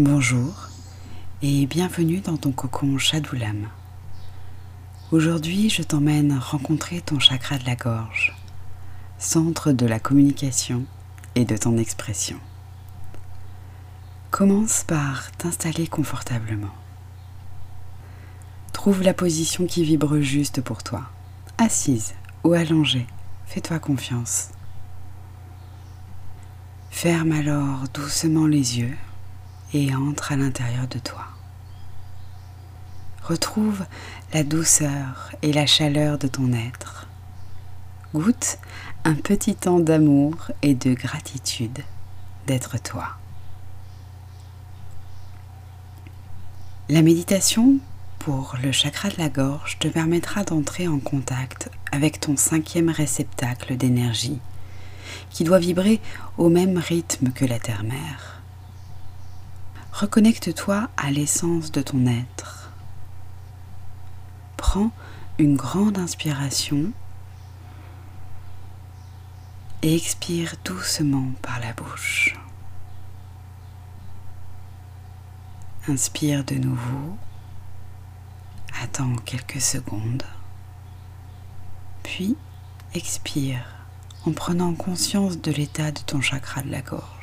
[0.00, 0.70] Bonjour
[1.40, 3.68] et bienvenue dans ton cocon Shadoulam.
[5.12, 8.34] Aujourd'hui, je t'emmène rencontrer ton chakra de la gorge,
[9.18, 10.82] centre de la communication
[11.36, 12.40] et de ton expression.
[14.32, 16.74] Commence par t'installer confortablement.
[18.72, 21.02] Trouve la position qui vibre juste pour toi,
[21.56, 23.06] assise ou allongée,
[23.46, 24.48] fais-toi confiance.
[26.90, 28.96] Ferme alors doucement les yeux
[29.74, 31.26] et entre à l'intérieur de toi.
[33.22, 33.84] Retrouve
[34.32, 37.08] la douceur et la chaleur de ton être.
[38.14, 38.58] Goûte
[39.04, 41.80] un petit temps d'amour et de gratitude
[42.46, 43.16] d'être toi.
[46.88, 47.78] La méditation
[48.18, 53.76] pour le chakra de la gorge te permettra d'entrer en contact avec ton cinquième réceptacle
[53.76, 54.38] d'énergie
[55.30, 56.00] qui doit vibrer
[56.38, 58.43] au même rythme que la terre-mère.
[59.94, 62.72] Reconnecte-toi à l'essence de ton être.
[64.56, 64.90] Prends
[65.38, 66.90] une grande inspiration
[69.82, 72.36] et expire doucement par la bouche.
[75.86, 77.16] Inspire de nouveau.
[78.82, 80.24] Attends quelques secondes.
[82.02, 82.36] Puis
[82.94, 83.64] expire
[84.26, 87.13] en prenant conscience de l'état de ton chakra de la gorge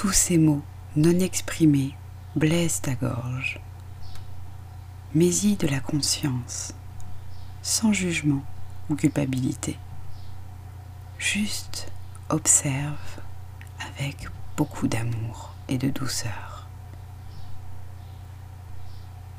[0.00, 0.62] tous ces mots
[0.96, 1.94] non exprimés
[2.34, 3.60] blessent ta gorge.
[5.14, 6.72] Mets-y de la conscience,
[7.60, 8.42] sans jugement
[8.88, 9.76] ou culpabilité.
[11.18, 11.92] Juste
[12.30, 13.20] observe
[13.94, 16.66] avec beaucoup d'amour et de douceur.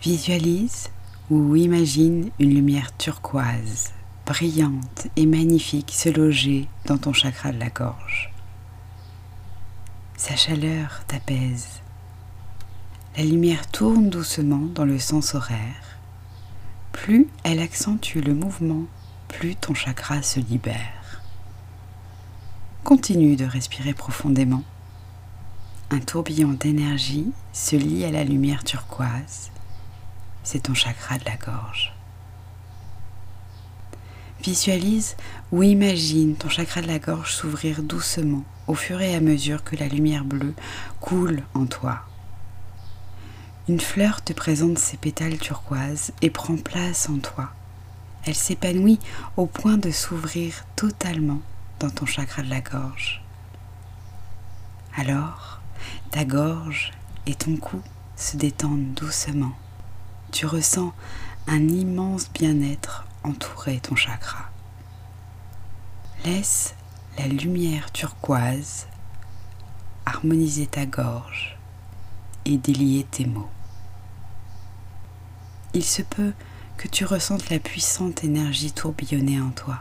[0.04, 0.90] Visualise
[1.32, 3.94] ou imagine une lumière turquoise,
[4.28, 8.31] brillante et magnifique se loger dans ton chakra de la gorge.
[10.24, 11.82] Sa chaleur t'apaise.
[13.18, 15.98] La lumière tourne doucement dans le sens horaire.
[16.92, 18.84] Plus elle accentue le mouvement,
[19.30, 21.24] plus ton chakra se libère.
[22.84, 24.62] Continue de respirer profondément.
[25.90, 29.50] Un tourbillon d'énergie se lie à la lumière turquoise.
[30.44, 31.96] C'est ton chakra de la gorge.
[34.42, 35.18] Visualise
[35.52, 39.76] ou imagine ton chakra de la gorge s'ouvrir doucement au fur et à mesure que
[39.76, 40.56] la lumière bleue
[41.00, 42.00] coule en toi.
[43.70, 47.52] Une fleur te présente ses pétales turquoises et prend place en toi.
[48.26, 48.98] Elle s'épanouit
[49.38, 51.42] au point de s'ouvrir totalement
[51.80, 53.22] dans ton chakra de la gorge.
[54.96, 55.60] Alors,
[56.10, 56.94] ta gorge
[57.28, 57.80] et ton cou
[58.16, 59.54] se détendent doucement.
[60.32, 60.94] Tu ressens
[61.46, 64.50] un immense bien-être entourer ton chakra.
[66.26, 66.76] Laisse
[67.18, 68.88] la lumière turquoise
[70.06, 71.58] harmoniser ta gorge
[72.46, 73.50] et délier tes mots.
[75.74, 76.34] Il se peut
[76.78, 79.80] que tu ressentes la puissante énergie tourbillonner en toi.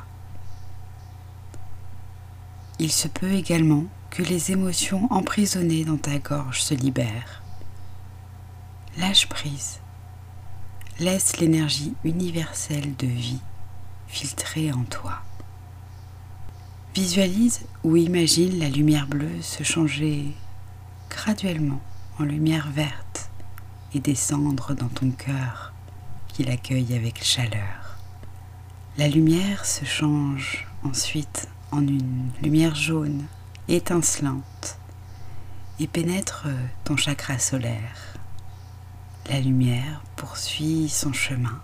[2.79, 7.43] Il se peut également que les émotions emprisonnées dans ta gorge se libèrent.
[8.99, 9.81] Lâche prise
[11.01, 13.41] Laisse l'énergie universelle de vie
[14.07, 15.23] filtrer en toi.
[16.95, 20.27] Visualise ou imagine la lumière bleue se changer
[21.09, 21.81] graduellement
[22.19, 23.31] en lumière verte
[23.95, 25.73] et descendre dans ton cœur
[26.29, 27.97] qui l'accueille avec chaleur.
[28.99, 33.25] La lumière se change ensuite en une lumière jaune
[33.69, 34.77] étincelante
[35.79, 36.47] et pénètre
[36.85, 38.20] ton chakra solaire
[39.31, 41.63] la lumière poursuit son chemin,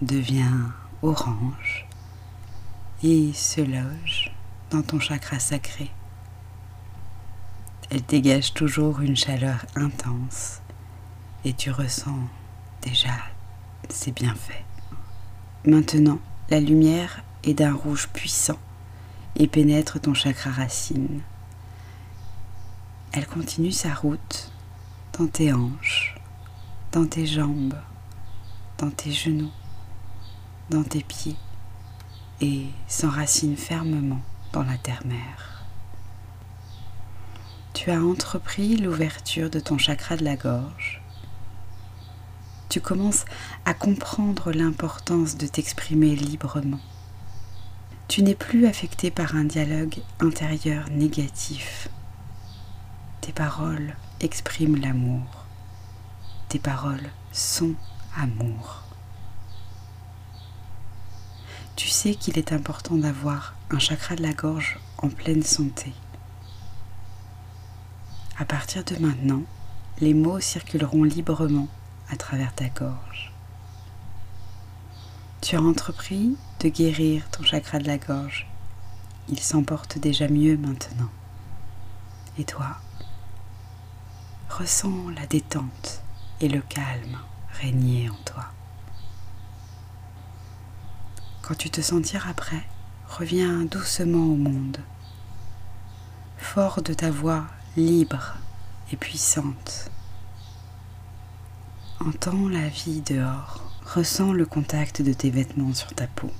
[0.00, 0.70] devient
[1.02, 1.86] orange
[3.02, 4.32] et se loge
[4.70, 5.90] dans ton chakra sacré.
[7.90, 10.62] Elle dégage toujours une chaleur intense
[11.44, 12.18] et tu ressens
[12.80, 13.18] déjà
[13.90, 14.64] ses bienfaits.
[15.66, 18.58] Maintenant, la lumière est d'un rouge puissant
[19.36, 21.20] et pénètre ton chakra racine.
[23.12, 24.50] Elle continue sa route
[25.18, 26.17] dans tes hanches,
[26.98, 27.78] dans tes jambes,
[28.78, 29.52] dans tes genoux,
[30.68, 31.36] dans tes pieds
[32.40, 34.20] et s'enracine fermement
[34.52, 35.64] dans la terre-mère.
[37.72, 41.00] Tu as entrepris l'ouverture de ton chakra de la gorge.
[42.68, 43.26] Tu commences
[43.64, 46.80] à comprendre l'importance de t'exprimer librement.
[48.08, 51.90] Tu n'es plus affecté par un dialogue intérieur négatif.
[53.20, 55.47] Tes paroles expriment l'amour
[56.48, 57.74] tes paroles sont
[58.16, 58.82] amour.
[61.76, 65.92] Tu sais qu'il est important d'avoir un chakra de la gorge en pleine santé.
[68.38, 69.42] À partir de maintenant,
[70.00, 71.68] les mots circuleront librement
[72.10, 73.32] à travers ta gorge.
[75.42, 78.48] Tu as entrepris de guérir ton chakra de la gorge.
[79.28, 81.10] Il s'emporte déjà mieux maintenant.
[82.38, 82.78] Et toi,
[84.48, 86.02] ressens la détente
[86.40, 87.18] et le calme
[87.60, 88.44] régner en toi.
[91.42, 92.64] Quand tu te sentiras prêt,
[93.08, 94.78] reviens doucement au monde,
[96.36, 97.46] fort de ta voix
[97.76, 98.34] libre
[98.92, 99.90] et puissante.
[102.00, 106.30] Entends la vie dehors, ressens le contact de tes vêtements sur ta peau.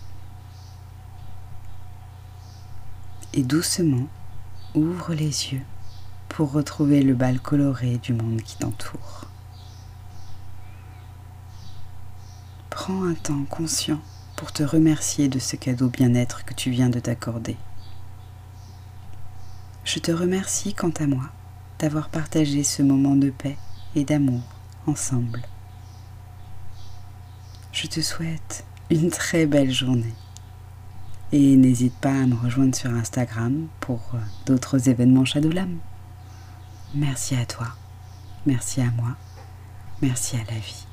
[3.35, 4.07] Et doucement,
[4.75, 5.65] ouvre les yeux
[6.29, 9.29] pour retrouver le bal coloré du monde qui t'entoure.
[12.81, 14.01] Prends un temps conscient
[14.37, 17.57] pour te remercier de ce cadeau bien-être que tu viens de t'accorder.
[19.85, 21.25] Je te remercie quant à moi
[21.81, 23.59] d'avoir partagé ce moment de paix
[23.97, 24.43] et d'amour
[24.87, 25.43] ensemble.
[27.73, 30.15] Je te souhaite une très belle journée.
[31.33, 35.79] Et n'hésite pas à me rejoindre sur Instagram pour euh, d'autres événements Shadowlam.
[36.95, 37.67] Merci à toi,
[38.47, 39.17] merci à moi,
[40.01, 40.88] merci à la vie.